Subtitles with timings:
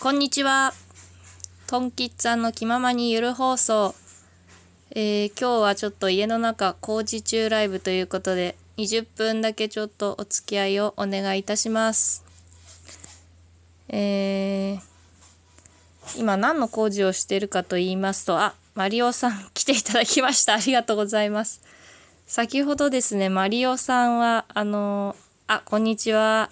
[0.00, 0.74] こんにちは。
[1.66, 3.96] トンキッツァの気ままにゆる放送。
[4.92, 12.24] えー、今日はちょっと家の中工事中ライブということで、20分だけちょっとお付き合いをお願いいたします。
[13.88, 14.80] えー、
[16.16, 20.54] 今何の工事をしているかと言いますと、あ、マリオさん来ていただきました。
[20.54, 21.60] ありがとうございます。
[22.24, 25.16] 先ほどですね、マリオさんは、あの
[25.48, 26.50] あ、こんにちは。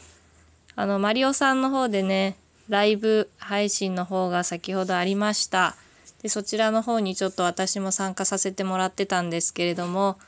[0.75, 2.37] あの、マリオさんの方でね、
[2.69, 5.77] ライブ配信の方が先ほどありました。
[6.23, 10.19] で、そちらの方にちょっと私も参加させてもらってたんですけれども、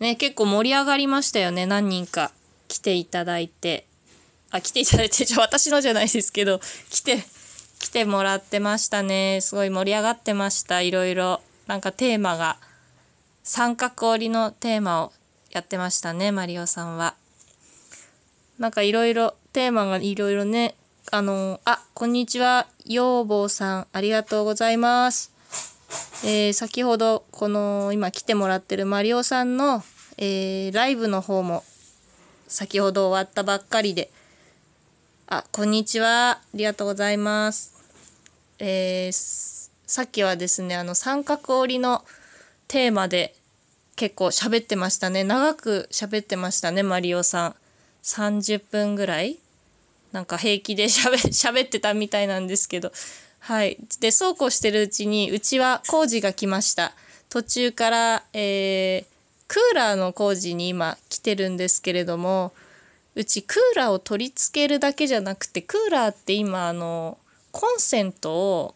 [0.00, 2.32] ね、結構盛り上がりましたよね、何人か
[2.68, 3.86] 来ていただいて。
[4.50, 6.60] あ、来ていただいて、じゃ私のじゃないですけど、
[6.90, 7.22] 来て、
[7.78, 9.40] 来てもらってましたね。
[9.40, 11.40] すごい盛り上がってました、いろいろ。
[11.66, 12.58] なんかテーマが、
[13.44, 15.12] 三角折りのテーマを
[15.50, 17.14] やってましたね、マリオさんは。
[18.58, 20.74] なんかいろいろテーマがいろいろね、
[21.14, 25.30] あの、あ、こんにちは、養坊さん、ありがとうございます。
[26.24, 29.84] えー、先ほど、この、今来てもらってるマリオさんの、
[30.16, 31.64] えー、ライブの方も、
[32.48, 34.08] 先ほど終わったばっかりで、
[35.26, 37.74] あ、こんにちは、ありがとうございます。
[38.58, 42.06] えー、さっきはですね、あの、三角折りの
[42.68, 43.34] テーマで
[43.96, 45.24] 結構喋ってましたね。
[45.24, 47.54] 長く喋ってましたね、マリオさん。
[48.02, 49.41] 30分ぐらい
[50.12, 52.92] なんか平気で 喋ってたみたいなんですけど。
[53.40, 53.76] はい。
[53.98, 56.94] でそうこうしてるうちにうちは工事が来ました。
[57.28, 59.12] 途中から、えー、
[59.48, 62.52] クーラーの工事に今来てるんですけれども
[63.14, 67.18] うちクーラーを取り付けるだけじゃなくてクーラーって今あの
[67.50, 68.74] コンセントを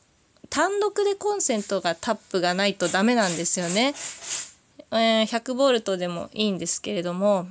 [0.51, 3.95] 単独でコンセントがタップがないとダメなんですよね。
[4.91, 7.47] えー、100ボルトでもいいんですけれども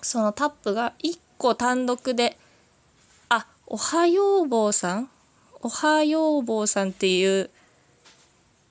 [0.00, 2.38] そのタップが1個単独で
[3.72, 5.08] おはよう坊さん？
[5.62, 7.50] おはよう坊さんっていう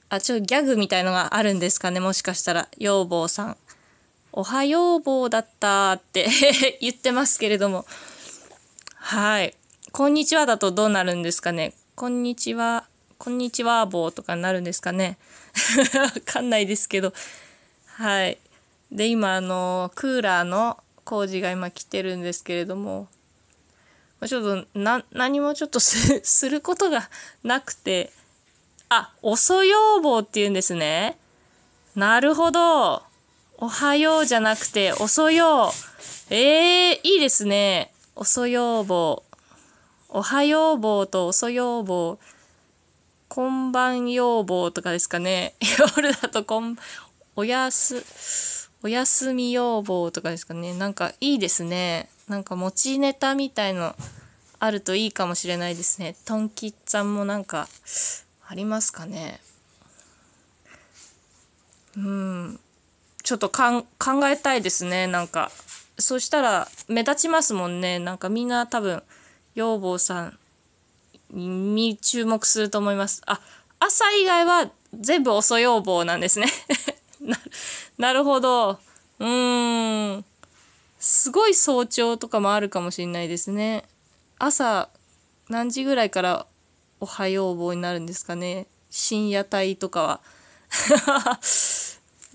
[0.10, 2.68] あちょっとギャグみたいのがあるんですかねもしかしたら。
[2.78, 3.58] よう坊さん。
[4.34, 6.28] おはよう坊だったって
[6.82, 7.86] 言ってますけれども。
[8.96, 9.56] はい。
[9.94, 11.74] こんにちはだとどうなるんですかね？
[11.96, 12.86] こんにちは
[13.18, 15.18] こんにちは坊とかになるんですかね？
[15.96, 17.14] わかんないですけど。
[17.86, 18.38] はい。
[18.92, 23.08] で今あのクーラーの工事が今来てるんですけれども。
[24.28, 27.10] ちょっとな何もちょっとすることが
[27.44, 28.12] なくて
[28.90, 31.18] あ遅要望っていうんですね。
[31.96, 33.04] なるほど。
[33.58, 36.34] おはようじゃなくて遅よう。
[36.34, 37.92] えー、いいですね。
[38.16, 39.24] 遅要望
[40.10, 42.20] おはよう坊と遅要望
[43.28, 45.54] こんばん要望とかですかね。
[45.78, 46.78] 夜だとこん
[47.36, 50.74] おやすお休み要望とかですかね。
[50.74, 52.10] なんかいいですね。
[52.28, 53.96] なんか持ちネタみたいの
[54.60, 56.16] あるといいかもしれないですね。
[56.26, 57.68] トンキッツァンもなんか
[58.48, 59.42] ありますかね。
[61.98, 62.60] うん。
[63.24, 63.84] ちょっと考
[64.28, 65.08] えたいですね。
[65.08, 65.52] なんか。
[65.98, 68.00] そしたら目立ちますもんね。
[68.00, 69.04] なんかみんな多分
[69.56, 70.38] 養坊さん
[71.32, 73.22] に注目すると思います。
[73.26, 73.42] あ
[73.80, 76.48] 朝以外は全部遅要望なんですね。
[77.98, 78.80] なるほど。
[79.20, 80.26] うーん。
[81.00, 83.86] すごい早朝とかもあるかもしれないですね。
[84.38, 84.90] 朝
[85.50, 86.46] 何時ぐらいから
[87.00, 88.68] おはよう棒になるんですかね。
[88.90, 90.22] 深夜帯とかは。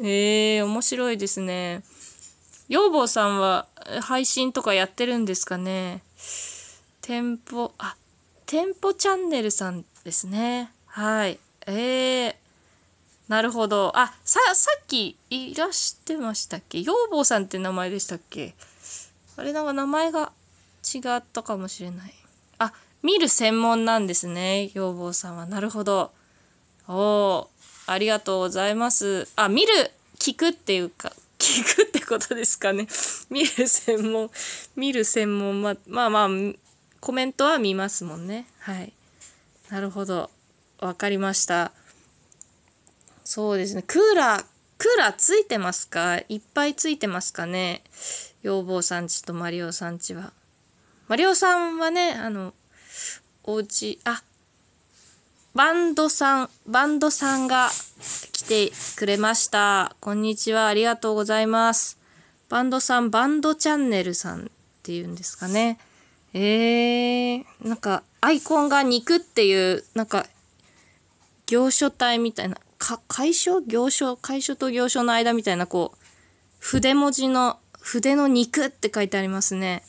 [0.01, 1.83] えー、面白いですね。
[2.69, 3.67] 養坊さんは
[4.01, 6.03] 配信とかやってるんですかね。
[7.03, 7.97] 店舗、あ、
[8.47, 10.73] 店舗チャンネルさんですね。
[10.87, 11.39] はい。
[11.67, 12.35] えー、
[13.35, 13.91] なるほど。
[13.97, 16.81] あ、さ、さっきいらしてましたっけ？
[16.83, 18.55] 養坊さんって名前でしたっけ？
[19.37, 20.31] あれなんか名前が
[20.95, 22.15] 違ったかもしれない。
[22.59, 22.73] あ、
[23.03, 24.71] 見る専門なんですね。
[24.75, 25.47] 養坊さんは。
[25.47, 26.13] なるほど。
[26.87, 27.51] おお
[27.87, 29.27] ありがとうございます。
[29.35, 29.91] あ、見る、
[30.21, 32.87] 聞くっていうか、 聞くってことですかね。
[33.31, 34.31] 見る専門、
[34.77, 36.29] 見る専門、ま、まあまあ、
[37.01, 38.47] コメントは見ますもんね。
[38.61, 38.93] はい。
[39.71, 40.31] なるほど。
[40.79, 41.73] わかりました。
[43.25, 43.83] そうですね。
[43.83, 44.45] クーラー、
[44.77, 46.19] クーラーついてますか？
[46.29, 47.83] いっぱいついてますかね？
[48.43, 50.33] 要望さんちとマリオさんちは。
[51.09, 52.53] マリオさんはね、あの、
[53.45, 54.23] お家、あ、
[55.55, 57.71] バンドさん、バンドさんが
[58.33, 59.97] 来てくれました。
[60.01, 60.67] こんにちは。
[60.67, 61.99] ありがとうございます。
[62.49, 64.45] バンドさん、バンドチャンネルさんっ
[64.83, 65.79] ていうんですかね。
[66.35, 70.27] えー、なんか、アイコンが肉っていう、なんか、
[71.47, 75.99] 行書体みたいな、か楷書行書楷書と行書の間みたいなこう
[76.59, 79.83] 筆文字の筆の肉って書いてありますね。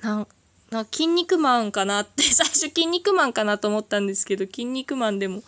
[0.00, 0.26] なん
[0.70, 5.42] な筋肉マンかなって 最初筋肉マンかなと思ったんですけど筋肉マンでも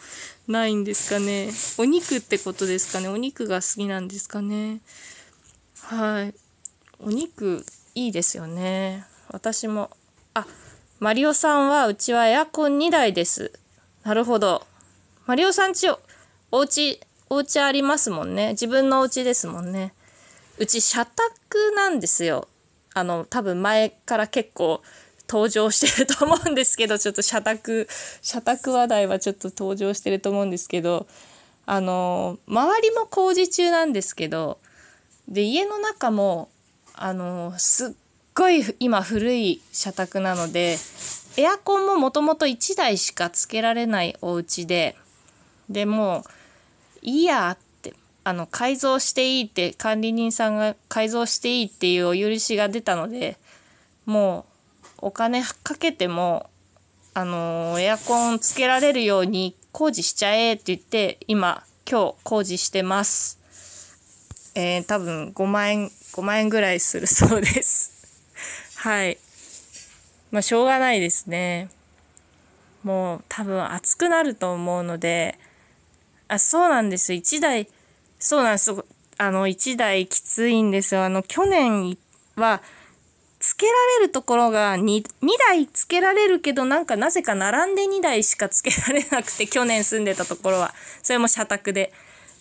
[0.49, 1.51] ないんですかね。
[1.79, 3.09] お肉ってことですかね。
[3.09, 4.81] お肉が好きなんですかね。
[5.81, 6.35] はい。
[6.99, 7.65] お肉
[7.95, 9.07] いいですよね。
[9.29, 9.91] 私も。
[10.35, 10.47] あ
[10.99, 13.51] マリオさんはうちはエアコン2台です。
[14.05, 14.67] なるほど。
[15.25, 15.99] マリオさんちを
[16.53, 17.01] お家
[17.31, 18.51] お家ありますもんね。
[18.51, 19.95] 自分のお家ですもんね。
[20.59, 22.47] うち社宅なんですよ。
[22.95, 24.83] あの多分前から結構
[25.27, 27.89] 登場してると思うんですけどちょっと社宅
[28.21, 31.07] 社宅話題はちょっと登場してると思うんですけど
[31.65, 34.59] あの周りも工事中なんですけど
[35.29, 36.51] で家の中も
[36.95, 37.91] あのすっ
[38.35, 40.77] ごい今古い社宅なので
[41.39, 44.97] エアコンももともと1台しかつけられないお家で
[45.71, 46.42] でもう
[47.03, 47.95] いいやって
[48.25, 53.37] あの改造していいって管理人さんが改造していいっていうお許しが出たので
[54.07, 54.47] も
[55.03, 56.49] うお金かけても
[57.15, 63.39] あのエアコンつけられるように工事しちゃえって言って今今日工事してます。
[64.55, 67.93] えー、多分5万円5万円ぐらいするそうです。
[68.77, 69.19] はい。
[70.31, 71.69] まあしょうがないですね。
[72.83, 75.39] もう多分暑くなると思うので
[76.33, 77.13] あそうなんです。
[77.13, 77.69] 1台
[78.19, 78.73] そうなんです。
[79.19, 81.05] あの1台きついんですよ。
[81.05, 81.99] あの去年
[82.37, 82.63] は
[83.39, 85.09] つけられるところが 2, 2
[85.51, 90.73] 台つけられるけどなんかなぜか並んで2台しかつけられなくて去年住んでたところは。
[91.03, 91.93] それも社宅で。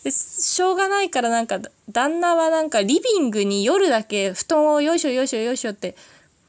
[0.05, 1.59] でしょうがないからなんか
[1.91, 5.97] 旦那はなんかリビングに夜だけ布団をよいしょよいしょよいしょって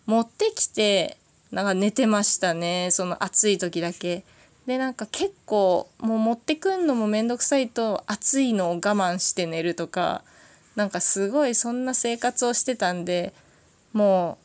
[0.07, 1.19] 持ってきて
[1.51, 2.91] なんか寝てましたね。
[2.93, 4.25] その暑い時だけ。
[4.67, 10.23] でなんか結構もう持ってくんのも面倒くさいと暑いのを我慢して寝るとか
[10.77, 13.33] なんかすごいそんな生活をしてたんで
[13.93, 14.39] も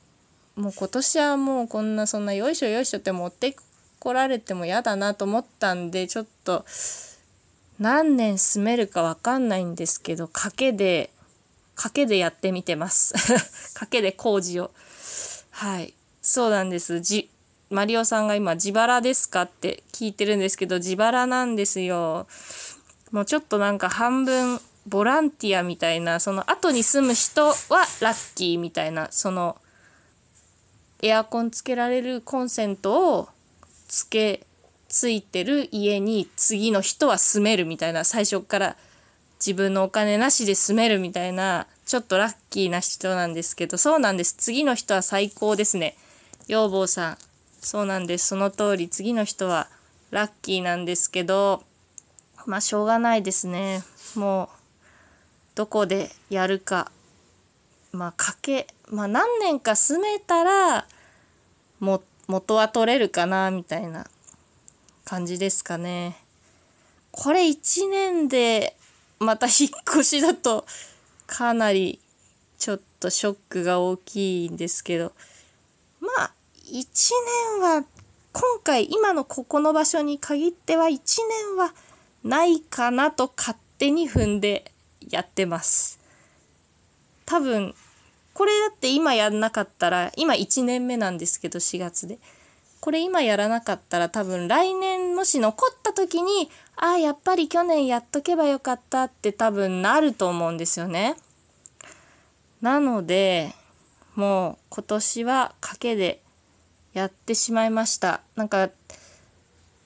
[0.57, 3.55] うもう今年はもうこんなそんなよいしょよいしょって持って
[3.99, 6.65] こられても嫌だなと思ったんでちょっと
[7.79, 11.11] 何年住めるか分かんないんですけど賭けで
[11.77, 13.13] 賭けでやってみてます。
[13.77, 14.71] 賭けで工事を。
[15.51, 15.93] はい。
[16.23, 16.99] そうなんです。
[17.01, 17.29] じ
[17.69, 22.27] マリオさんが今自腹ですかって聞いてるんですけど自腹なんですよ。
[23.11, 27.53] もうちょっとなんか半分ボランティアみたいなその後に住む人は
[28.01, 29.57] ラッキーみたいなその
[31.01, 33.29] エアコンつけられるコンセントを
[33.87, 34.45] つけ
[34.87, 38.77] ついてる家に次の人は住めるみたいな最初から
[39.39, 44.35] 自分のお金なしで住めるみたいなちょっとラッキーな人なんですけどそうなんです。
[44.37, 45.95] 次の人は最高ですね。
[46.47, 47.17] 養坊さん。
[47.59, 48.27] そうなんです。
[48.27, 49.67] その通り次の人は
[50.11, 51.63] ラッキーなんですけど
[52.45, 53.83] まあしょうがないですね。
[54.15, 54.47] もう
[55.55, 56.91] どこでやるか。
[57.91, 58.67] まあかけ。
[58.89, 60.87] まあ何年か住めたら
[61.79, 64.07] も元は取れるかなみたいな
[65.03, 66.17] 感じですかね。
[67.11, 68.77] これ1年で
[69.19, 70.65] また引っ越しだと
[71.25, 71.99] かなり
[72.59, 75.11] ちょっとショックが大きいんですけど。
[75.99, 76.36] まあ
[76.69, 77.11] 1
[77.55, 77.85] 年は
[78.33, 80.99] 今回今のここの場所に限っては1
[81.47, 81.73] 年は
[82.25, 84.71] ないかなと勝手に踏んで
[85.09, 85.97] やってます。
[87.25, 87.73] 多分
[88.33, 92.19] これだって今やんなかったら今1年目なんですけど4月で。
[92.81, 101.15] これ今やらなかったら多分来年もし残った時にああやっぱり去年やっとけばよかったって多分なると思うんですよね。
[102.61, 103.53] なので
[104.15, 106.21] もう今年は賭けで
[106.93, 108.21] やってしまいました。
[108.35, 108.69] なんか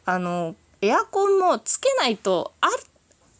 [0.05, 2.67] あのエアコンもつけないとあ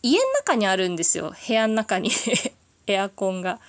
[0.04, 1.34] 家の中にあるんですよ。
[1.48, 2.12] 部屋の中に。
[2.88, 3.60] エアコンが。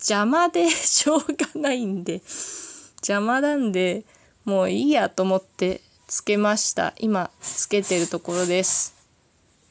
[0.00, 2.22] 邪魔でしょうがないんで。
[2.98, 4.04] 邪魔なんで
[4.44, 6.94] もういいやと思ってつけました。
[6.98, 8.94] 今つけてるところです。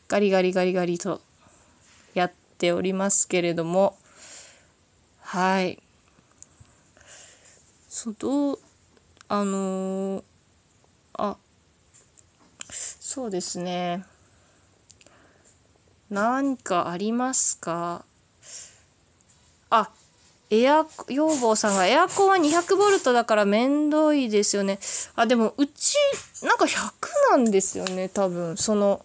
[0.07, 1.21] ガリガリガリガリと
[2.13, 3.97] やっておりますけれども。
[5.21, 5.81] はい。
[7.89, 8.59] そうどう
[9.29, 10.23] あのー、
[11.13, 11.37] あ
[12.69, 14.05] そうですね。
[16.09, 18.05] 何かありますか？
[19.69, 19.89] あ
[20.49, 24.79] エア養坊さんがエアコンは200ボルトだから面倒いですよね。
[25.17, 25.95] あでもうち
[26.43, 26.91] なんか100
[27.31, 28.55] なんですよね多分。
[28.55, 29.03] その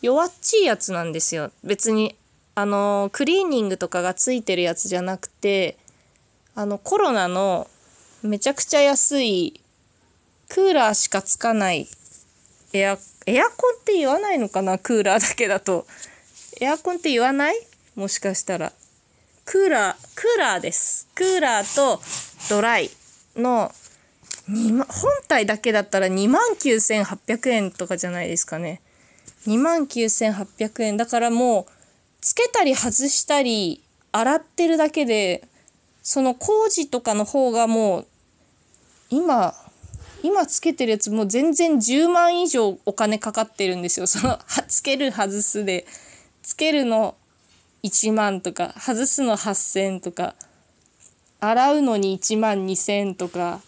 [0.00, 1.50] 弱っちいやつなんですよ。
[1.64, 2.14] 別に
[2.54, 5.76] あのクリーニングとかがついてるやつじゃなくて
[6.54, 7.66] あのコロナの
[8.24, 9.60] めちゃくちゃ安い。
[10.48, 11.86] クーラーしかつかない。
[12.72, 14.78] エアエアコンって言わないのかな？
[14.78, 15.86] クーラーだけだと。
[16.58, 17.56] エアコンって言わない？
[17.96, 18.72] もしかしたら。
[19.44, 21.06] クーラークーラーです。
[21.14, 22.00] クーラーと
[22.48, 22.90] ドライ
[23.36, 23.70] の
[24.48, 24.86] 2本
[25.28, 28.80] 体だけだったら29,800円とかじゃないですかね。
[29.46, 30.96] 29,800円。
[30.96, 31.72] だからもう
[32.22, 35.46] つけたり外したり洗ってるだけで
[36.02, 38.06] その工事とかの方がもう
[39.14, 39.54] 今
[40.24, 44.06] 今つけてるやつもう全然10万以上お金かかってるんですよ。
[44.06, 45.86] そのつける外すで。
[46.42, 47.14] つけるの
[47.82, 50.34] 1万とか外すの8,000とか。
[51.40, 53.60] 洗うのに1万2,000とか。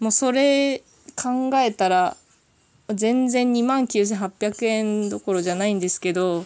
[0.00, 0.82] もうそれ
[1.14, 2.16] 考えたら
[2.88, 6.44] 全然2万9,800円どころじゃないんですけど。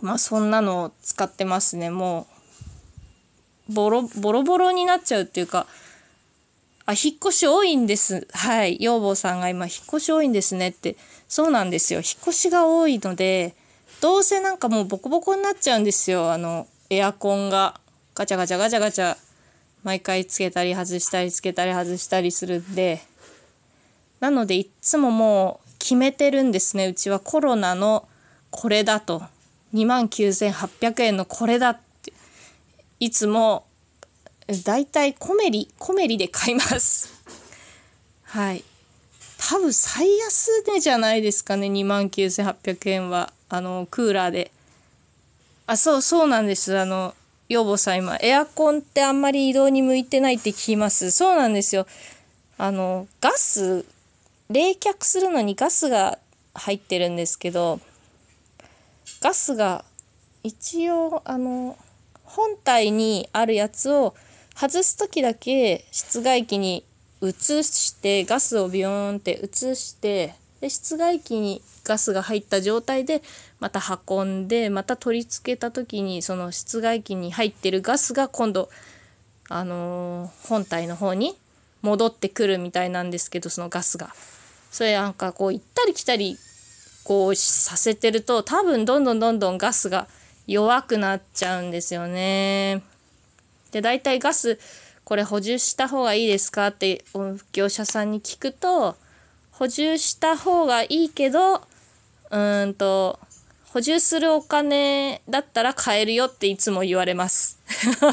[0.00, 1.90] まあそんなのを使ってますね。
[1.90, 2.26] も
[3.68, 5.66] うボロボロボロになっちゃうっていうか
[6.90, 8.26] あ引っ越し多いんです。
[8.32, 8.76] はい。
[8.80, 10.96] 養母さんが今引っ越し多いんですねって。
[11.28, 12.00] そうなんですよ。
[12.00, 13.54] 引っ越しが多いので
[14.00, 16.32] どうせなんかもうボコボコになっちゃうんですよ。
[16.32, 17.80] あのエアコンが。
[18.14, 19.16] ガチャガチャガチャガチャ。
[19.84, 23.00] 毎回つけたり外したりつけたり外したりするんで。
[24.18, 26.88] なのでいっつももう決めてるんですね。
[26.88, 28.08] うちはコロナの
[28.50, 29.22] これだと。
[29.74, 32.12] 29,800円のこれだって。
[32.98, 33.64] いつも
[34.64, 37.22] だいたいコメリコメリで買います。
[38.24, 38.64] はい。
[39.38, 41.68] 多分最安値じゃないですかね。
[41.68, 43.32] 2万9800円は。
[43.48, 44.52] あのクーラーで。
[45.66, 46.78] あそうそうなんです。
[46.78, 47.14] あの
[47.48, 51.10] 養母さん今エアコンってあんまり移動に向いてないって聞きます。
[51.10, 51.86] そうなんですよ。
[52.58, 53.84] あのガス
[54.50, 56.18] 冷却するのにガスが
[56.54, 57.80] 入ってるんですけど
[59.20, 59.84] ガスが
[60.42, 61.78] 一応あの
[62.24, 64.14] 本体にあるやつを
[64.60, 66.84] 外す時だけ室外機に
[67.22, 67.32] 移
[67.64, 73.22] してガスをビヨーンって移してで室外機にガスが入った状態で
[73.58, 78.68] また運んでまた取り付けた時にその室外機に入ってるガスが今度
[79.48, 81.38] あのー、本体の方に
[81.80, 84.10] 戻ってくるみたいなんですけどそのガスが。
[84.70, 86.36] それなんかこう行ったり来たり
[87.04, 90.06] こうさせてると多分どんどんどんどんガスが
[90.46, 92.82] 弱くなっちゃうんですよね。
[93.70, 94.58] で大体ガス
[95.04, 97.04] これ補充した方がいいですかって
[97.52, 98.96] 業者さんに聞くと
[99.50, 101.62] 補充した方がいいけど
[102.30, 103.18] うんと
[103.72, 107.58] 補充するお金だったら買えるよっていつも言われます。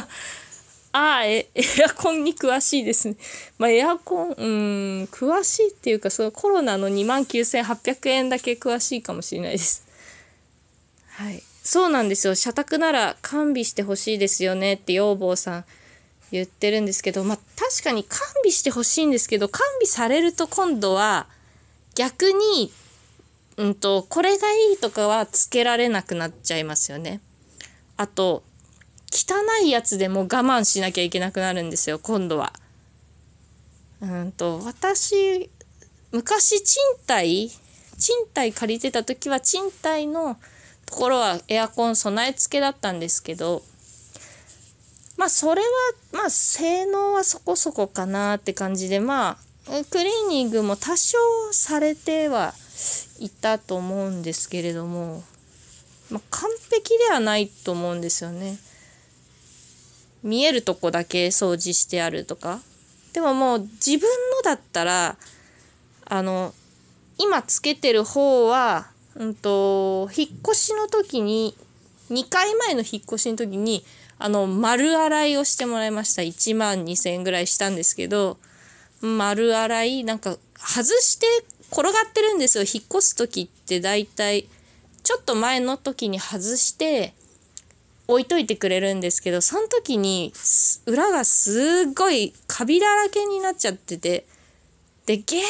[0.92, 1.48] ああエ
[1.86, 3.16] アコンに詳しいですね。
[3.58, 9.84] まあ、エアコンうん詳しいっていうかそのコロナの2万9800円だけ詳しいかもしれないです。
[11.10, 11.44] はい。
[11.68, 15.66] そうなんですよ社宅なら完備してほしいですよねって要望さん
[16.32, 21.28] 言ってるんですけどまあ確かに完備してほしいんですけど完備されると今度は
[21.94, 22.72] 逆に
[23.58, 27.20] うんとこれがいいとかはつけられなくなっちゃいますよね。
[27.98, 28.44] あと
[29.12, 32.54] 汚いやつでも我慢しなきゃいけなくなるんですよ今度は。
[34.00, 35.50] うんと私
[36.14, 37.52] 昔賃貸
[37.98, 40.38] 賃貸借りてた時は賃貸の
[40.88, 43.62] ところはエアコン備え付けだったんですけど
[45.17, 45.67] まあそれは
[46.13, 51.17] まあ性能はそこそこかなって感じでまあクリーニングも多少
[51.51, 52.53] されては
[53.20, 55.24] いたと思うんですけれども、
[56.10, 58.58] まあ、完璧ではないと思うんですよね。
[60.24, 62.62] 見えるとこだけ掃除してあるとか
[63.13, 65.17] でももう自分のだったら
[66.06, 66.53] あの
[67.17, 68.88] 今つけてる方は
[69.18, 71.56] うんと引っ越しの時に
[72.12, 73.84] 2回前の引っ越しの時に
[74.20, 76.22] あの丸洗いをしてもらいました。
[76.22, 78.38] 1万2,000円ぐらいしたんですけど
[79.02, 81.28] 丸洗いなんか外して
[81.72, 82.64] 転がってるんですよ。
[82.64, 84.48] 引っ越す時って大体
[85.04, 87.14] ちょっと前の時に外して
[88.08, 90.34] 置いといてくれるんですけどその時に
[90.86, 94.26] 裏がすっごいカビだらけになっちゃってて
[95.06, 95.42] でゲー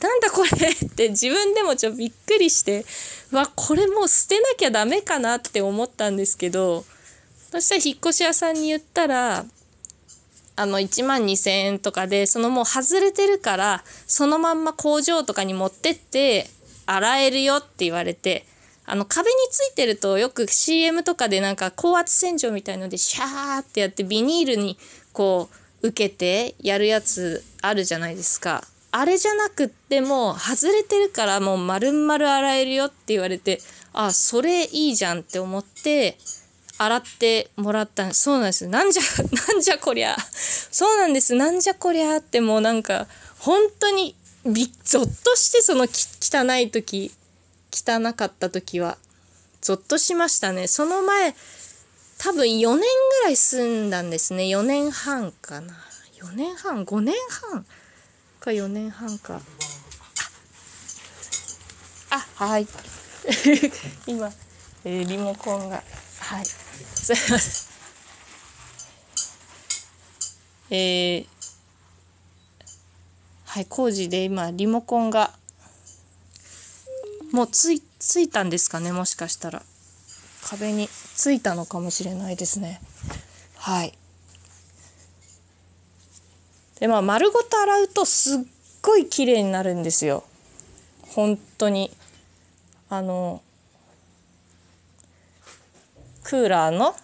[0.00, 2.84] なんだこれって自分でもちょっとびっくりして
[3.30, 6.84] わこれもう捨てなきゃダメかなって思ったんですけど
[7.50, 9.44] そしたら引っ越し屋さんに言ったら
[10.54, 16.46] あの1万2,000円とかでそのもう外れてるからそのまんま工場とかに持ってって
[16.86, 18.44] 洗えるよって言われて
[18.84, 24.76] あの壁についてるとよく CM とかでなんか高圧洗浄みたいのでシャーってやってビニールに
[25.12, 25.48] こ
[25.82, 28.64] う受けてやるやつあるじゃないですか。
[28.92, 33.58] あれじゃなくっても外れてるからもう丸々洗えるよって言われて
[33.92, 36.18] あそれいいじゃんって思って
[36.78, 38.66] 洗ってもらったそうなんです。
[38.66, 39.02] なんじゃ
[39.48, 40.16] なんじゃこりゃ。
[40.70, 41.34] そうなんです。
[41.34, 43.06] なんじゃこりゃってもうなんか
[43.38, 47.12] 本当にびゾッとしてその汚い時
[47.72, 48.98] 汚かった時は
[49.60, 50.66] ゾッとしましたね。
[50.66, 51.34] その前
[52.18, 54.44] 多分4年ぐらい住んだんですね。
[54.44, 55.74] 4年半かな。
[56.20, 57.14] 4年半？5年
[57.50, 57.66] 半？
[58.42, 59.40] か4年半か。
[62.10, 62.66] あはい。
[64.06, 64.32] 今、
[64.84, 65.82] えーリモコンが
[66.18, 66.44] はい。
[66.44, 67.72] すいません
[70.70, 71.26] えー
[73.46, 75.30] はい工事で今リモコンが
[77.30, 79.62] もうついついたんですかねもしかしたら。
[80.42, 82.80] 壁についたのかもしれないですね。
[83.56, 83.96] はい。
[86.82, 88.38] でまあ丸ごと洗うとすっ
[88.82, 90.24] ごい綺麗になるんですよ。
[91.02, 91.92] 本当に。
[92.88, 93.40] あの
[96.24, 96.96] クーラーの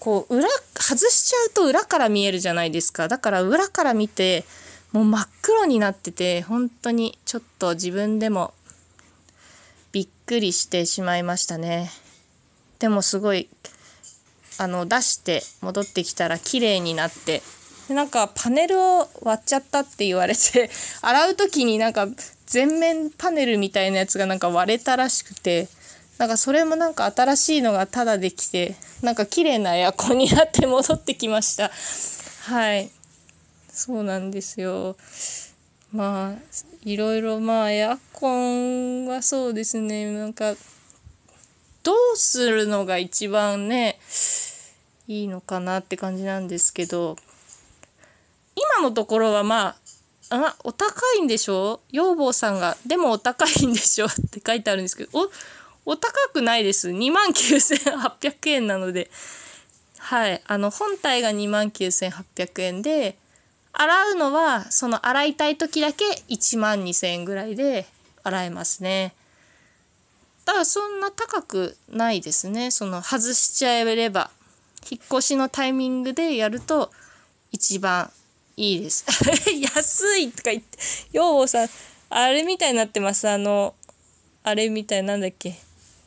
[0.00, 3.06] こう裏外しちゃうと裏から見えるじゃないですか。
[3.06, 4.44] だから裏から見て
[4.90, 8.52] もう真っ黒になってて本当にちょっと自分でも
[9.92, 11.92] びっくりしてしまいましたね。
[12.80, 13.48] でもすごい
[14.58, 17.40] あの出して戻ってきたら綺麗になって
[17.88, 20.70] なんかパネルを割っちゃったって言われて
[21.02, 22.08] 洗う時になんか
[22.46, 25.68] 全面パネルみたいなやつがなんか割れたらしくて
[26.18, 31.70] なんかそれもなんか新しいのがタダできてなんか綺麗なエアコンになって戻ってきました。
[32.44, 32.90] はい。
[33.70, 34.96] そうなんですよ。
[35.92, 40.10] まあいろいろまあエアコンはそうですね。
[40.12, 40.54] なんか
[41.82, 43.98] どうするのが一番ね
[45.06, 47.16] いいのかなって感じなんですけど。
[48.78, 49.76] 今のところはま
[50.30, 51.80] ああお高いんでしょ？
[51.90, 55.30] 養坊さんが「でもお高いんでしょ」って書いてあるんですけどお
[55.92, 56.90] お高くないです。
[56.90, 59.10] 2万9800円なので。
[59.98, 60.42] はい。
[60.46, 63.16] あの本体が2万9800円で
[63.72, 67.86] 洗うのはその洗いたい時だけ1万2,000円ぐらいで
[68.22, 69.14] 洗えますね。
[70.44, 72.70] だからそんな高くないですね。
[72.70, 74.30] その外しちゃえれば
[74.90, 76.92] 引っ越しのタイミングでやると
[77.52, 78.10] 一番
[78.56, 79.04] いいです。
[79.74, 80.78] 安いとか言って
[81.12, 81.68] ようさん
[82.08, 83.28] あれみたいになってます。
[83.28, 83.74] あの
[84.42, 85.54] あれみたいなんだっけ？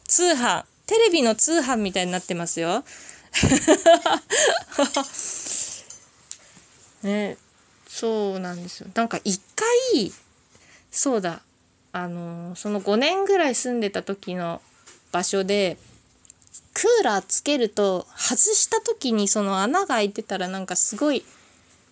[0.08, 0.66] 通販。
[0.88, 2.84] テレビの通販みたいになってますよ。
[7.04, 7.38] ね
[7.88, 8.88] そうなんですよ。
[8.96, 10.12] なんか一回
[10.90, 11.42] そうだ。
[11.92, 14.62] あのその5年ぐらい住んでた時の
[15.12, 15.78] 場所で
[16.74, 21.24] クーラーつけると外した時にその穴が開いてたらなんかすごい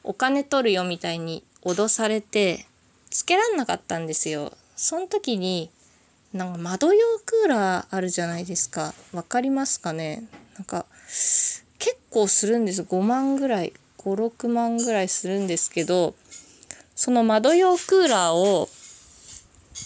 [0.08, 2.66] お金取るよみたいに脅されて
[3.10, 4.54] つけらんなかったんですよ。
[4.76, 5.70] その時に
[6.34, 8.94] なんか窓用クーラーあるじゃないですか。
[9.12, 10.24] わかりますかね？
[10.56, 10.86] なんか
[11.80, 16.16] 結構するんです5万ぐらい56万ぐらいするんですけど
[16.96, 18.70] その窓用クーラーを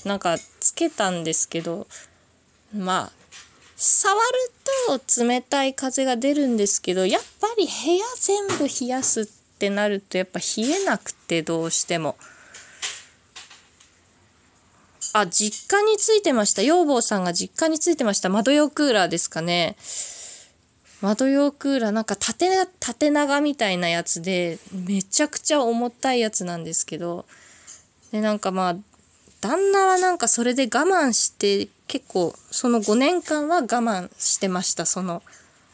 [0.05, 1.87] なんかつけたんですけど
[2.75, 3.11] まあ
[3.75, 4.21] 触る
[4.87, 12.15] と冷たい風が出るんですけどやっぱり部屋全部冷やすってってなるとやっぱ冷えなくてどうしても。
[15.13, 16.63] あ実家についてました。
[16.63, 18.29] 養坊さんが実家についてました。
[18.29, 19.75] 窓用クーラーですかね。
[21.01, 27.25] 窓用クーラーなんか縦縦長みたいなやつでめちゃくちゃ重たいやつなんですけど。
[28.11, 28.75] でなんかまあ
[29.41, 35.21] 旦那はなんかそれで我慢して結構その5年間は我慢してましたその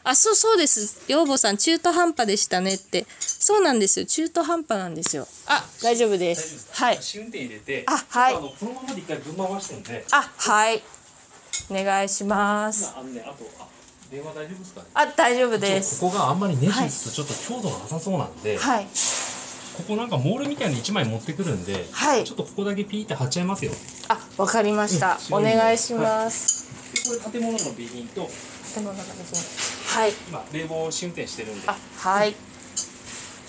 [0.08, 1.02] あそうそうです。
[1.06, 3.04] 養母さん中途半端でしたねって。
[3.20, 4.06] そうなんですよ。
[4.06, 5.28] 中途半端なんですよ。
[5.46, 6.66] あ大丈夫です。
[6.72, 6.98] はい。
[7.02, 8.34] 試運転入れてあはい。
[8.34, 10.06] あのこのままで一回ぶん回してんで。
[10.10, 10.82] あはい。
[11.70, 12.90] お願いします。
[12.94, 13.68] 今あのねあとあ
[14.10, 14.86] 電話大丈夫ですかね？
[14.94, 16.00] あ大丈夫です。
[16.00, 18.86] ここがあんまりネジ打つとちょっと強度がなさそうなんで、はい。
[19.76, 22.24] ここなんかモールみたいに1枚持ってくるんで、はい。
[22.24, 23.72] ちょっとここだけピーって貼っちゃいますよ。
[23.72, 23.76] で
[24.08, 25.18] あわかりました。
[25.30, 26.66] おうん願いします。
[27.06, 28.30] これ建物の備品と
[28.78, 30.00] でもなんかですね。
[30.00, 30.12] はい。
[30.28, 31.68] 今冷房試運転してるんで。
[31.68, 32.32] あはい。
[32.32, 32.36] ち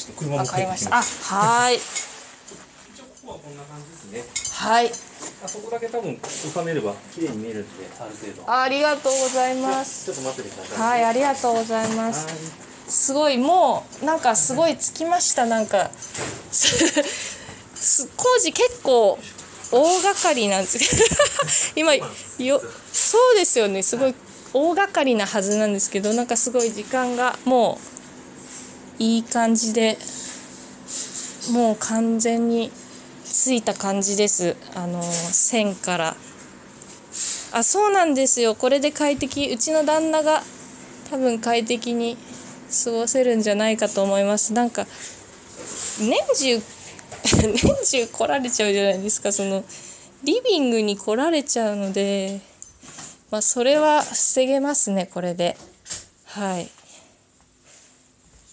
[0.10, 0.98] ょっと車ました。
[0.98, 1.24] あす。
[1.32, 1.76] はい。
[1.76, 4.24] 一応ここはこんな感じですね。
[4.56, 4.88] はい。
[4.88, 8.52] あそこだけ多分収めれば綺麗に見えるんである程度。
[8.52, 10.06] ありがとうございます。
[10.06, 11.02] ちょっと待っててください。
[11.04, 12.26] はいありがとうございます。
[12.26, 12.36] はい。
[12.88, 15.92] すごいもうなんかすごいつきましたなんか。
[16.52, 19.20] す工事結構
[19.72, 21.06] 大掛かりなんですけど。
[21.78, 21.94] 今
[22.44, 22.62] よ
[22.92, 23.84] そうですよね。
[23.84, 24.16] すごい
[24.54, 27.80] 大掛かりなはずなんですけどなんかすごい時間がも
[29.00, 29.98] ういい感じで
[31.52, 32.72] もう完全に
[33.24, 34.56] ついた感じです。
[34.76, 36.16] あの線から。
[37.52, 38.56] あそうなんですよ。
[38.56, 39.50] これで快適。
[39.52, 40.44] うちの旦那が
[41.10, 42.18] 多分快適に
[42.84, 44.54] 過ごせるんじゃないかと思います。
[44.54, 44.86] なんか
[46.00, 46.62] 年中
[47.54, 49.32] 年中来られちゃうじゃないですか。
[49.32, 49.64] その
[50.24, 52.42] リビングに来られちゃうので。
[53.32, 55.56] まあそれは防げますねこれで。
[56.26, 56.70] はい。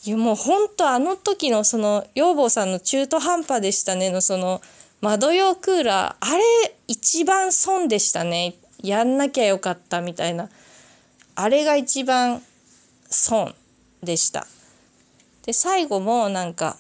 [0.05, 4.63] いやもう本当あの時のその養坊さんの中途半端でしたねのその
[5.01, 6.45] 窓用クーラーあれ
[6.87, 8.55] 一番損でしたね。
[8.83, 10.49] やんなきゃよかったみたいな。
[11.35, 12.43] あれが一番
[13.09, 13.55] 損
[14.03, 14.47] でした。
[15.45, 16.77] で最後もなんか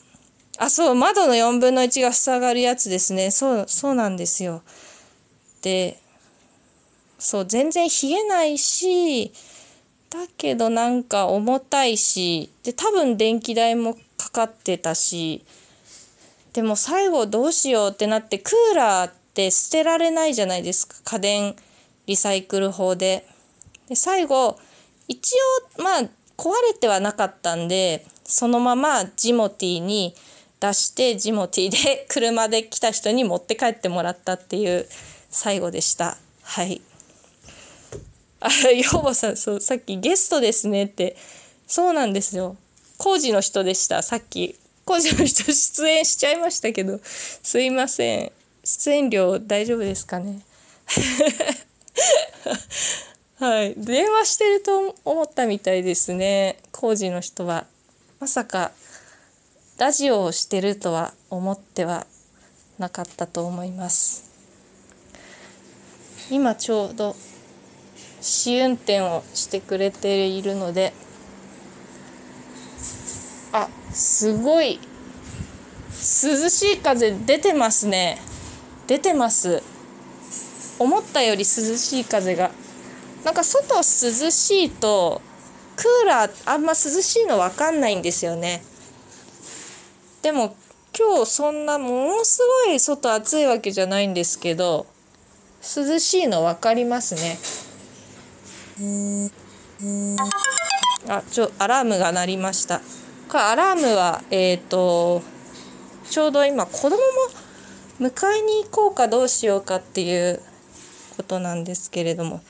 [0.59, 3.30] あそう窓の4分の1が塞がるやつですね。
[3.30, 4.62] そうそうなんですよ。
[5.62, 5.98] で
[7.18, 9.33] そう全然冷えないし
[10.11, 15.44] だけどなんか重たいしで多分電気代もかかってたし
[16.52, 21.57] でも最後どうしようってなってクーラーって捨てられないじゃないですか家電
[22.07, 23.26] リサイクル法で。
[23.88, 24.59] で最後
[25.09, 25.35] 一
[25.79, 26.00] 応まあ
[26.37, 30.14] 壊れてはなかったんでそのままジモティーに
[30.61, 34.88] 出してジモティーで 車で来た人に持って帰ってもらったっていう
[35.31, 36.81] 最後でしたはい
[38.46, 41.16] あ養母さんそうさっきゲストですねって。
[41.66, 42.56] そうなんですよ。
[42.98, 44.02] 工事の人でした。
[44.02, 44.56] さっき。
[44.85, 47.00] 工事の人出演しちゃいましたけど。
[47.02, 48.32] すいません。
[48.64, 50.40] 出演料大丈夫ですかね？
[53.38, 53.74] はい。
[53.76, 56.59] 電話してると思ったみたいですね。
[56.70, 57.66] 工事の人は。
[58.20, 58.70] まさか
[59.78, 62.06] ラジオをしてるとは思っては
[62.78, 64.24] なかったと思います。
[66.30, 67.14] 今ちょうど
[68.20, 70.92] 試運転をしてくれているので
[73.52, 74.79] あすごい
[75.96, 78.18] 涼しい風出てますね。
[78.87, 79.62] 出てます。
[80.79, 82.50] 思ったより涼しい風が。
[83.24, 85.20] なんか外涼しいと
[85.74, 88.62] クーラーあんま涼しいの分かんないんですよね。
[90.22, 90.55] でも
[90.96, 94.87] 今日そんなものすごい外暑いわけじゃないんですけど
[95.62, 97.38] 涼しいの分かりますね。
[101.08, 102.80] あちょアラームが鳴りました。
[103.28, 105.22] これアラームはえっ、ー、と
[106.10, 107.00] ちょうど今子供も
[108.00, 110.40] 迎えに行こうかどうしようかっていう
[111.16, 112.42] ことなんですけれども。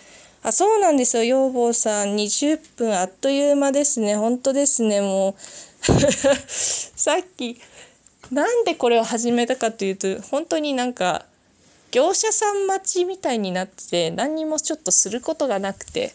[0.42, 2.16] あそうなんですよ養坊さん。
[2.16, 4.16] 20分あっという間ですね。
[4.16, 5.34] 本当ですねもう。
[6.48, 7.60] さっき
[8.32, 11.24] なんでこれを始めたかというと本当になんか
[11.90, 16.12] 業者さん待ちみたいになってて何にもちょっとすることがなくて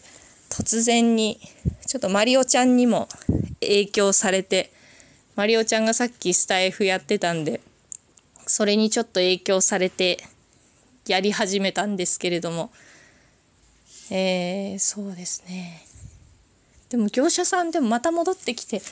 [0.50, 1.40] 突然に
[1.86, 3.08] ちょっとマリオちゃんにも
[3.60, 4.70] 影響されて
[5.34, 7.60] マリオちゃんがさっきスタイフやってたんで
[8.46, 10.18] それにちょっと影響されて
[11.06, 12.70] やり始めたんですけれども。
[14.10, 15.86] えー、そうですね。
[16.90, 18.82] でも業者さんでもまた戻ってきて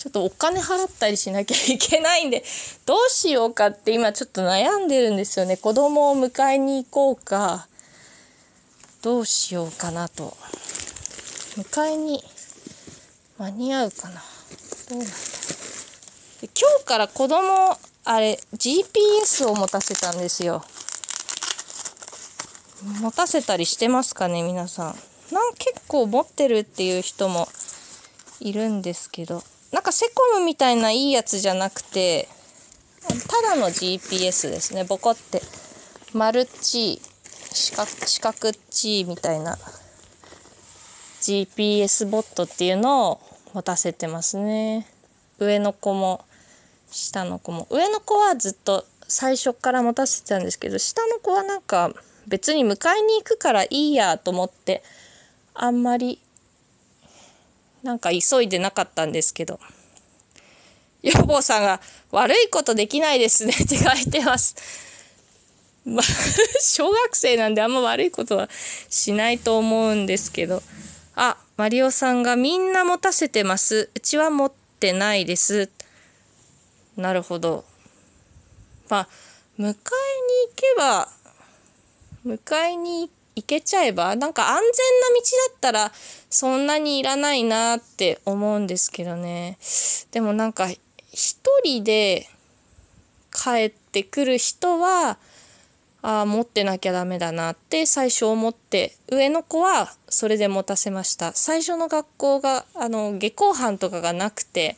[0.00, 2.42] ちょっとお金払ったりしなきゃいけないんで
[2.86, 5.58] どうしようかって今ちょっと悩んでるんですよね。
[5.58, 7.68] 子供を迎えに行こうか。
[9.02, 10.34] どうしようかなと。
[11.58, 12.24] 迎えに
[13.36, 14.22] 間に合うかな。
[14.88, 15.12] どうなんだ
[16.40, 20.64] 今日から子供あれ GPS を持たせたんですよ。
[23.02, 25.34] 持たせたりしてますかね皆さん。
[25.34, 27.48] なん結構持ってるっていう人も
[28.40, 29.42] いるんですけど。
[29.72, 32.28] なんかセコムみたいないいやつじゃなくて
[33.08, 34.84] ただの GPS ですね。
[34.84, 35.42] ボコって。
[36.12, 37.00] マルチ
[37.52, 39.56] 四角四角っちみたいな。
[41.20, 43.20] GPS ボットっていうのを
[43.52, 44.86] 持たせてますね。
[45.38, 46.24] 上の子も
[46.90, 47.66] 下の子も。
[47.70, 51.92] 上の子はずっと最初から持たせてたんですけど下の子はなんか
[52.28, 54.82] 別に迎えに行くからいいやと思って
[55.54, 56.20] あんまり
[57.82, 59.60] なんか急いでなかったんですけど。
[61.02, 61.80] 予防さんが
[62.12, 64.54] 「悪いことできないですね」って書いてます。
[65.84, 66.04] まあ、
[66.60, 68.50] 小学生なんであんま悪いことは
[68.90, 70.62] しないと思うんですけど。
[71.16, 73.90] あマリオさんが「みんな持たせてます。
[73.94, 75.70] うちは持ってないです」
[76.96, 77.64] なるほど。
[78.88, 79.08] まあ
[79.58, 79.76] 迎えに行
[80.56, 81.08] けば
[82.26, 84.70] 迎えに行行けちゃえばなんか安全な
[85.14, 85.92] 道だったら
[86.28, 89.58] そんなにいらないなって思うんですけどね。
[90.10, 90.68] でもなんか
[91.12, 92.28] 一人で
[93.32, 95.18] 帰ってくる人は
[96.02, 101.32] ああ持ってなきゃダメだなって最初思って上の子はそれで持たせました。
[101.34, 104.76] 最初の学校があの下校班とかがなくて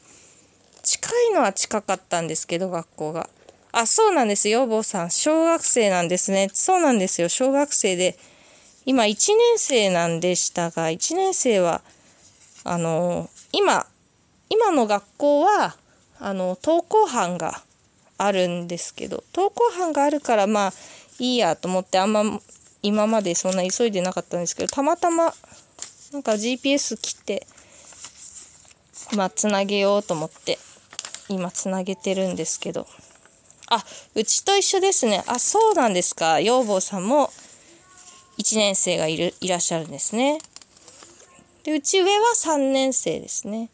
[0.82, 3.28] 近いのは近かったんですけど学校が。
[3.74, 5.10] あそうなんですよ坊さん。
[5.10, 6.50] 小学生なんですね。
[6.52, 7.28] そうなんですよ。
[7.28, 8.18] 小学生で
[8.84, 11.82] 今1年生なんでしたが1年生は
[12.64, 13.86] あの今
[14.48, 15.76] 今の学校は
[16.18, 17.62] あの登校班が
[18.18, 20.72] あるんですけど登校班があるからまあ
[21.18, 22.22] いいやと思ってあんま
[22.82, 25.32] 今までそんな急いでなかったんですけどたまたま
[26.12, 27.46] なんか GPS 切って
[29.16, 30.58] まあつなげようと思って
[31.28, 32.86] 今つなげてるんですけど。
[33.74, 33.82] あ
[34.14, 35.24] うちと一緒ですね。
[35.26, 36.40] あそうなんですか。
[36.40, 37.30] 養坊さんも
[38.42, 40.38] 1年生がいるいらっしゃるんですね。
[41.62, 43.70] でうち上は3年生ですね。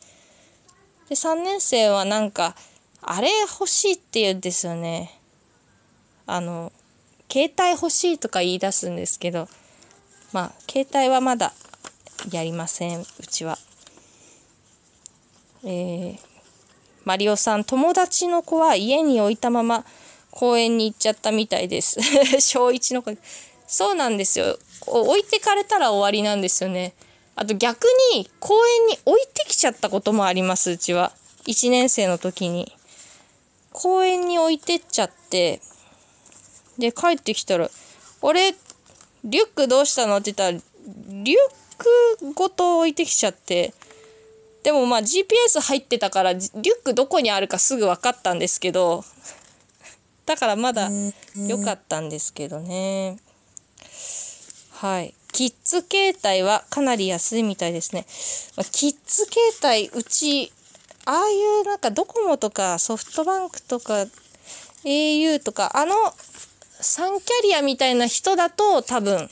[1.09, 2.54] で3年生はなんか
[3.00, 3.28] あれ
[3.59, 5.18] 欲しいって言うんですよね。
[6.26, 6.70] あの
[7.33, 9.48] 携帯欲しいとか言い出すんですけど
[10.33, 11.54] まあ携帯はまだ
[12.31, 13.59] やりませんうちは。
[15.64, 16.18] えー、
[17.04, 19.85] マリオさん友達の子は家に置いたまま
[20.31, 21.98] 公園に行っちゃったみたいです。
[22.40, 23.16] 小1の子。
[23.68, 24.59] そうなんですよ。
[24.87, 26.94] 置いてかれたら終わりなんですよね。
[27.37, 31.12] あと逆に公園に置いてきちゃったこともありますうちは。
[31.46, 32.72] 1年生の時に。
[33.72, 35.61] 公園に置いてっちゃって。
[36.78, 37.68] で帰ってきたら
[38.22, 38.54] 「俺
[39.24, 40.62] リュックどうしたの?」って言ったら
[41.09, 41.38] リュッ
[41.76, 43.74] クごと置いてきちゃって。
[44.62, 49.04] でもまあ GPS 入ってたからリュックどこにあるかすぐ分かったんですけど。
[50.26, 50.90] だからまだ
[51.37, 53.18] 良かったんですけどね。
[54.80, 55.12] はい。
[55.32, 58.06] キッズ携帯はかなり安いみたいですね、
[58.56, 60.52] まあ、キッズ携帯うち
[61.04, 64.06] ああいうなんかドコモとかソフトバンクとか
[64.84, 65.94] au とかあの
[66.80, 69.28] 3キャリアみたいな人だと多分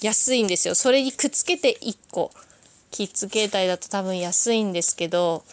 [0.00, 0.74] 安いんですよ。
[0.74, 2.30] それにくっつけて1個。
[2.90, 5.44] キッズ携帯だと多分安いんですけど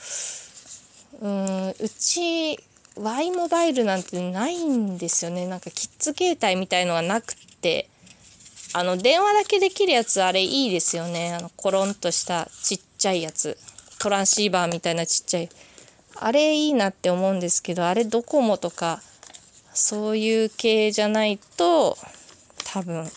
[1.19, 2.57] うんうち
[2.95, 5.47] Y モバイルなんてないんですよね。
[5.47, 7.89] なんかキッズ携帯みたいのがなくて。
[8.75, 11.35] あの電話だけできるやつあれいいですよね。
[11.35, 13.57] あのコロンとしたちっちゃいやつ。
[13.99, 15.49] トランシーバーみたいなちっちゃい。
[16.15, 19.01] あれいいなって思うんですけどあれドコモとか
[19.73, 21.97] そういう系じゃないと
[22.65, 23.07] 多分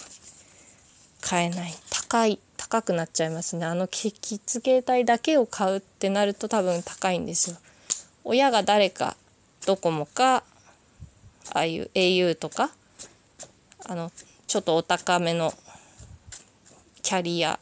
[1.23, 1.75] 買えない。
[1.91, 3.65] 高い高くなっちゃいますね。
[3.65, 7.57] あのキッズ携帯だけを買うってなると多分高いんですよ。
[8.25, 9.17] 親が誰か
[9.67, 10.45] ドコモか
[11.53, 12.71] ああいう au とか
[13.87, 14.13] あの
[14.47, 15.53] ちょっとお高めの
[17.03, 17.59] キャリア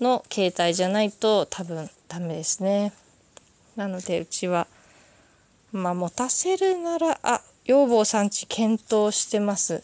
[0.00, 2.92] の携帯じゃないと多分ダメですね。
[3.76, 4.66] なのでうちは
[5.72, 9.82] まあ持たせるならあ養坊さんち検討してます。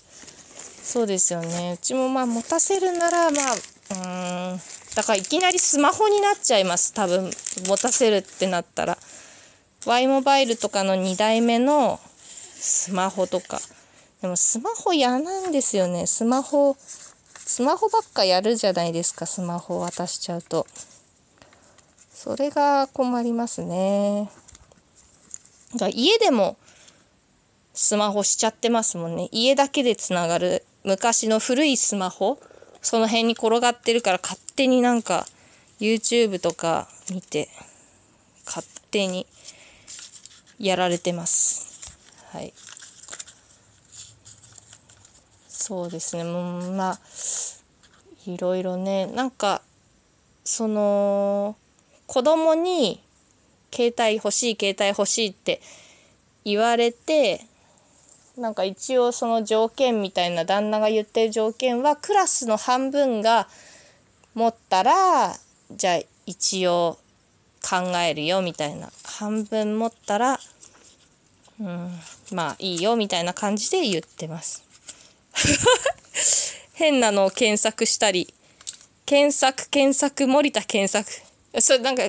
[0.82, 1.74] そうですよね。
[1.74, 4.60] うちもまあ持たせるならまあうーん
[4.96, 6.92] だからいきなりスマホになっちゃいます。
[6.92, 7.30] 多分
[7.66, 8.98] 持たせるってなったら。
[9.84, 12.00] Y モバイルとかの2代目の
[12.54, 13.60] スマホとか。
[14.26, 16.04] でもスマホ嫌なんですよね。
[16.08, 19.24] スマホスマホばっかやるじゃないですか。
[19.24, 20.66] スマホ渡しちゃうと。
[22.12, 24.28] それが困りますね。
[25.76, 26.56] だ家でも
[27.72, 29.28] スマホしちゃってますもんね。
[29.30, 32.40] 家だけでつながる昔の古いスマホ
[32.82, 35.24] その辺に転がってるから勝手になんか
[35.78, 37.48] YouTube とか見て
[38.44, 39.24] 勝手に
[40.58, 41.92] やられてます。
[42.32, 42.52] はい。
[45.66, 46.22] そうですね。
[46.22, 46.98] もうまあ
[48.24, 49.07] いろいろね。
[49.07, 49.62] なんか
[50.44, 51.57] その
[52.07, 53.02] 子供に
[53.74, 55.61] 携帯欲しい携帯欲しいって
[56.44, 57.40] 言われて
[58.38, 63.48] なんか一応その条件みたいな旦那が言ってる条件はクラスの半分が
[64.35, 65.35] 持ったら
[65.72, 66.96] じゃあ一応
[67.61, 68.88] 考えるよみたいな。
[69.02, 70.38] 半分持ったら
[71.59, 71.90] うん
[72.31, 74.65] まあいいよみたいな感じで言ってます。
[76.75, 78.33] 変なのを検索したり
[79.07, 81.09] 検索検索森田検索。
[81.62, 82.03] それなんか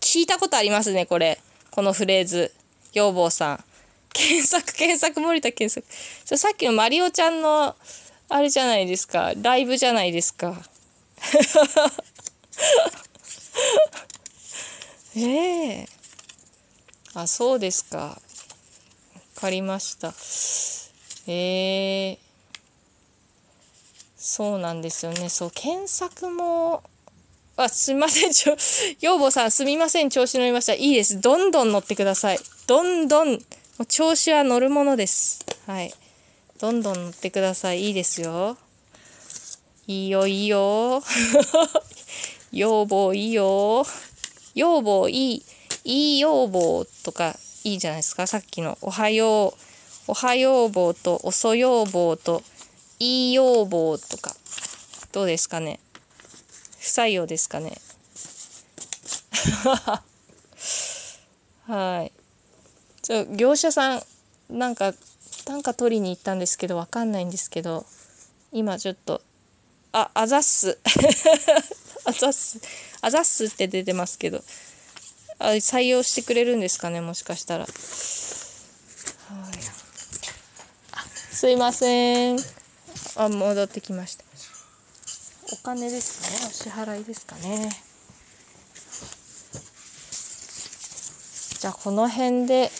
[0.00, 1.38] 聞いたことありますねこれ。
[1.70, 2.52] このフレーズ。
[2.92, 3.64] 養坊さん。
[4.12, 5.86] 検索検索森田検索。
[6.26, 7.76] そさっきのマリオちゃんの
[8.28, 9.32] あれじゃないですか。
[9.40, 10.60] ライブじゃないですか。
[15.14, 15.86] ええ。
[17.14, 18.20] あそうですか。
[19.36, 20.12] 分かりました。
[21.26, 22.18] ええ
[24.16, 26.82] そうなんですよねそう検索も
[27.56, 28.56] あすみませんちょ
[29.00, 33.38] 養母さんすみません調子乗りましたいいですどんどん乗ってくださいどんどん
[33.86, 35.44] 調子は乗るものです。
[35.66, 35.92] はい。
[36.60, 37.86] どんどん乗ってください。
[37.86, 38.56] いいですよ。
[39.86, 41.02] いいよ、いいよ。
[42.52, 43.84] 要望いいよ。
[44.54, 45.44] 要望いい。
[45.84, 48.26] いい要望とかいいじゃないですか。
[48.26, 49.71] さっきのおはよう。
[50.08, 52.42] おはよう棒と遅要望と
[52.98, 54.34] いい要望とか。
[55.12, 55.78] どうですかね？
[56.80, 57.76] 不採用ですかね？
[61.66, 62.12] はい。
[63.02, 64.02] ちょ業者さん
[64.50, 64.94] なんか
[65.44, 67.84] 単価取りに行ったんですけどわかんないんですけど
[68.52, 69.20] 今ちょっと
[69.92, 70.78] ああざっす
[72.04, 72.60] あざっす
[73.00, 74.42] あざっすって出てますけど
[75.38, 77.00] あ採用してくれるんですかね？
[77.00, 77.72] もしかしたらはい
[80.92, 81.04] あ
[81.42, 82.38] すいません。
[83.16, 84.22] あ戻ってきました。
[85.52, 86.48] お金ですね。
[86.48, 87.68] お支払いですかね。
[91.58, 92.70] じゃあこの辺で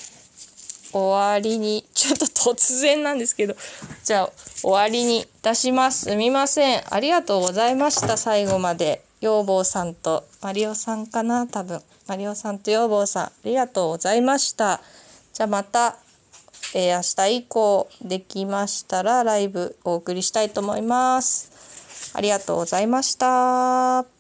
[0.93, 1.85] 終わりに。
[1.93, 3.57] ちょっと突然なんですけど。
[4.05, 6.11] じゃあ終わりにいたします。
[6.11, 6.85] すみません。
[6.89, 8.17] ありがとうございました。
[8.17, 9.05] 最後まで。
[9.21, 11.49] 養坊さんとマリオさんかな。
[11.49, 11.83] 多分。
[12.07, 13.25] マリオさんと養坊さん。
[13.25, 14.81] ありがとうございました。
[15.33, 15.97] じゃあまた、
[16.75, 24.12] えー、明日以降できましたらライブお送りしたいと思いますありがとうございました。